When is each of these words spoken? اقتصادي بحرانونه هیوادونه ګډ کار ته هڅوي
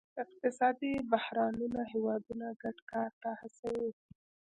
اقتصادي 0.23 0.93
بحرانونه 1.11 1.81
هیوادونه 1.91 2.47
ګډ 2.61 2.77
کار 2.91 3.09
ته 3.21 3.29
هڅوي 3.41 3.91